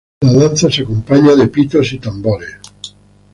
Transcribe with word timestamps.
La 0.23 0.31
danza 0.33 0.67
se 0.71 0.81
acompaña 0.81 1.35
de 1.35 1.47
pitos 1.47 1.93
y 1.93 1.99
tambores. 1.99 2.57